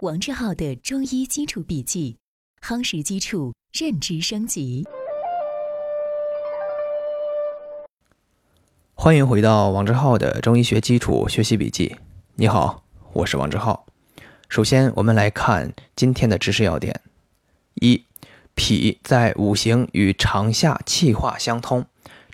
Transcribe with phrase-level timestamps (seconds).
[0.00, 2.18] 王志浩的中医基础笔记，
[2.62, 4.86] 夯实基础，认知升级。
[8.94, 11.96] 欢迎回到王志浩的中医学基础学习笔记。
[12.36, 13.86] 你好，我是王志浩。
[14.48, 17.00] 首先，我们来看今天的知识要点：
[17.74, 18.04] 一、
[18.54, 21.84] 脾在五行与长夏气化相通，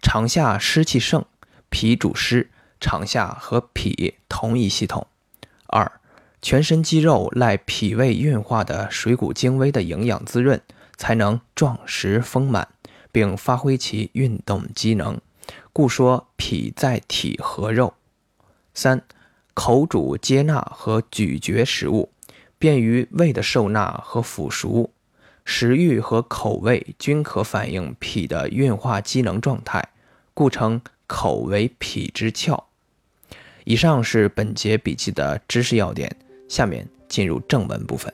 [0.03, 1.25] 长夏湿气盛，
[1.71, 5.07] 脾主湿，长夏和脾同一系统。
[5.69, 5.91] 二、
[6.45, 10.61] 全身肌肉赖脾胃运化的水谷精微的营养滋润，
[10.98, 12.69] 才能壮实丰满，
[13.11, 15.19] 并发挥其运动机能，
[15.73, 17.95] 故说脾在体合肉。
[18.75, 19.02] 三、
[19.55, 22.11] 口主接纳和咀嚼食物，
[22.59, 24.91] 便于胃的受纳和腐熟，
[25.47, 29.88] 食欲和口味均可反映脾的运化机能状态，
[30.35, 32.65] 故称口为脾之窍。
[33.65, 36.15] 以上是本节笔记的知识要点。
[36.48, 38.12] 下面进入正文部分。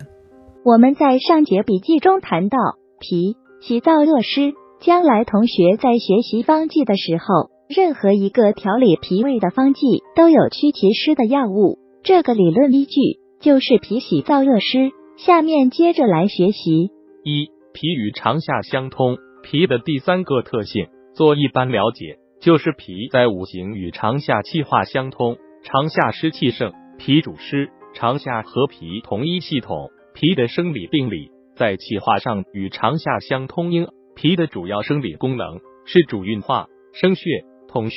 [0.64, 2.58] 我们在上节笔记中谈到，
[2.98, 4.54] 脾喜燥恶湿。
[4.80, 11.78] 将来同学在学习方剂的时候，任何一个调理脾胃的方剂都有驱其湿的药物。
[12.02, 14.90] 这个理论依据就是脾喜燥热湿。
[15.18, 16.90] 下面接着来学习。
[17.24, 19.18] 一、脾与长夏相通。
[19.42, 25.36] 脾的第三个特性，做一般了解，就是脾在五行与长夏气化相通。
[25.62, 27.70] 长夏湿气盛，脾主湿。
[27.94, 33.72] 肠下和脾同一系统，脾的生理病理在气化上与肠下相通。
[33.72, 37.96] 应脾的主要生理功能是主运化、生血、统血、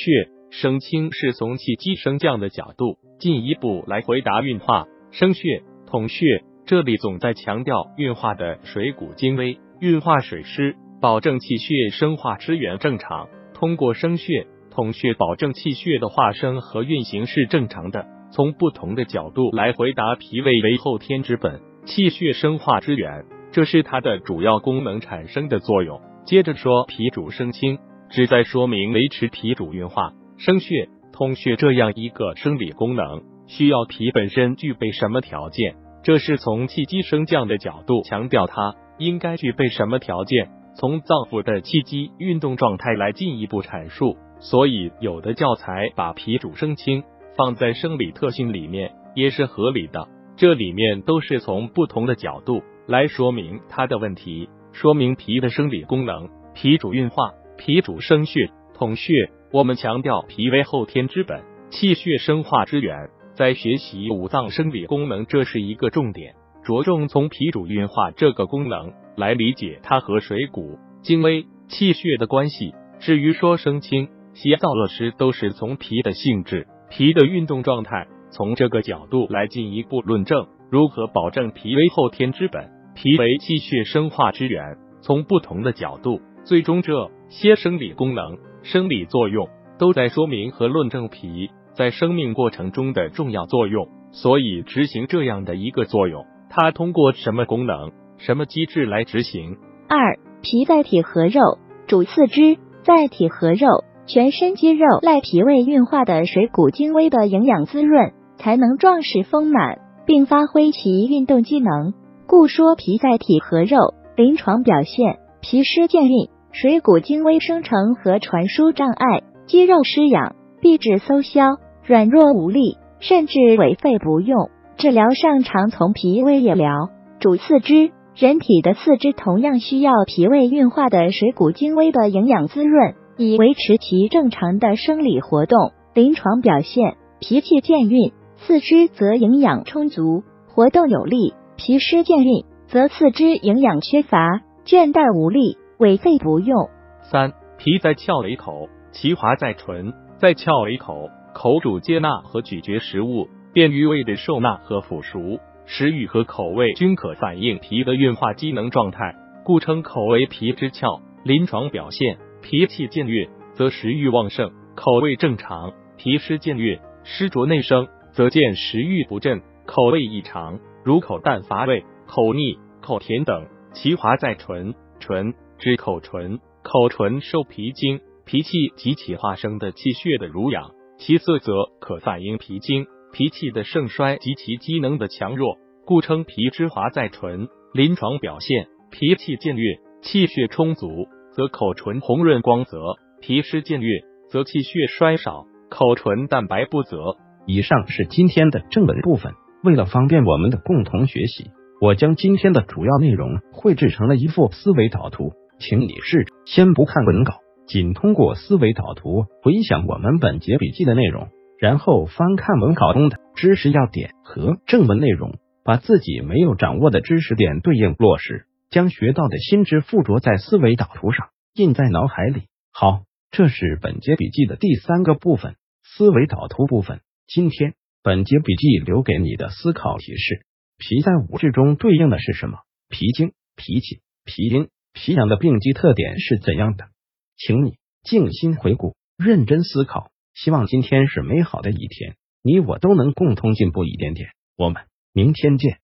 [0.50, 6.44] 生清，是从气机升降的角度进一步来回答运化、生血、统血。
[6.66, 13.28] 这里总在强调运化的水谷精微，运化水湿，保证气血生化之源正常。
[13.52, 18.06] 通过生血、统血，保证气血的化生和运行是正常的。
[18.34, 26.00] 从不同的角度来回答脾胃为后天之本，气血生化之源，这是它的主要功能产生的作用。
[26.26, 27.78] 接着说脾主生清，
[28.10, 35.76] 旨在说明维持脾主运化、生血、通血这样一个生理功能，需要脾本身具备什么条件？
[36.02, 44.16] 这是从气机升降的角度强调它应该具备什么条件，从脏腑的气机运动状态来进一步阐述。
[44.40, 47.04] 所以有的教材把脾主生清。
[47.36, 56.28] 放在生理特性里面也是合理的，这里面都是从不同的角度来说明它的问题，说明脾的生理功能。
[56.54, 59.30] 脾主运化，脾主生血、统血。
[59.52, 63.10] 我们强调脾为后天之本，气血生化之源。
[63.34, 72.74] 在学习五脏生理功能，这是一个重点，着重从脾主运化这个功能来理解它和水谷精微、气血的关系。
[73.00, 76.68] 至于说生清、邪燥恶湿，都是从脾的性质。
[76.90, 84.76] 脾的运动状态，从这个角度来进一步论证如何保证脾为后天之本，脾为气血生化之源。
[85.00, 93.86] 从不同的角度，最终这些生理功能、生理作用都在说明和论证脾在生命过程中的重要作用。
[94.12, 99.56] 所以，执行这样的一个作用，它通过什么功能、什么机制来执行？
[99.88, 103.66] 二、脾在体合肉，主四肢，在体合肉。
[104.06, 111.94] 全身肌肉赖脾胃运化的水谷精微的营养滋润，才能壮实丰满，并发挥其运动机能。
[112.26, 113.94] 故说脾在体合肉。
[114.16, 124.50] 临床表现：脾湿健运，水谷精微生成和传输障碍，肌肉失养，臂质收消，软弱无力，甚至痿废不用。
[124.76, 126.90] 治疗上常从脾胃也疗。
[127.20, 132.94] 主四肢，人体的四肢同样需要脾胃运化的水谷精微的营养滋润。
[133.16, 135.72] 以维持其正常的生理活动。
[135.94, 146.68] 临床表现：脾气健运，四肢则营养充足，活动有力；脾湿健运，则四肢营养缺乏，倦怠无力，痿废不用。
[147.02, 161.00] 三、脾在窍尾口，其华在唇，在窍尾口，口主接纳和咀嚼食物，便于胃的受纳和腐熟，食欲和口味均可反映脾的运化机能状态，故称口为脾之窍。
[161.22, 162.18] 临床表现。
[162.44, 173.46] 脾气健运，则食欲旺盛，口味正常；脾湿健运，湿浊内生，则见食欲不振，口味异常，如口淡乏味、口腻、口甜等。
[173.72, 185.56] 其华在唇，唇指口唇，口唇受脾经、脾气及其化生的气血的濡养，其色则可反映脾经、脾气的盛衰及其机能的强弱，
[185.86, 187.48] 故称脾之华在唇。
[187.72, 191.08] 临床表现：脾气健运，气血充足。
[191.34, 197.16] 则口唇红润光泽，脾湿健运，则气血衰少，口唇淡白不泽。
[197.44, 199.32] 以上是今天的正文部分。
[199.64, 201.50] 为了方便我们的共同学习，
[201.80, 215.32] 我将今天的主要内容绘制成了一幅思维导图，请你试着先不看文稿，仅通过思维导图回想我们本节笔记的内容，然后翻看文稿中的知识要点和正文内容，
[215.64, 222.48] 把自己没有掌握的知识点对应落实，将学到的新知附着在思维导图上，印在脑海里。
[222.72, 225.54] 好，这是本节笔记的第三个部分——
[225.86, 227.00] 思维导图部分。
[227.28, 230.44] 今天本节笔记留给你的思考提示。
[230.76, 232.58] 脾在五志中对应的是什么？
[232.88, 236.88] 脾经、脾气、脾阴、脾阳的病机特点是怎样的？
[237.36, 240.10] 请你静心回顾，认真思考。
[240.34, 244.30] 希望今天是美好的一天，你我都能共同进步一点点。
[244.56, 244.82] 我们
[245.12, 245.78] 明天见。